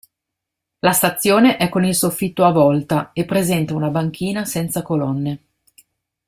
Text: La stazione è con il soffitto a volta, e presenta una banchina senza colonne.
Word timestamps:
La 0.79 0.93
stazione 0.93 1.57
è 1.57 1.69
con 1.69 1.85
il 1.85 1.93
soffitto 1.93 2.43
a 2.43 2.51
volta, 2.51 3.11
e 3.13 3.23
presenta 3.23 3.75
una 3.75 3.89
banchina 3.89 4.45
senza 4.45 4.81
colonne. 4.81 5.43